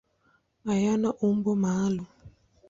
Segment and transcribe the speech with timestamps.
[0.65, 2.09] Hayana umbo maalum.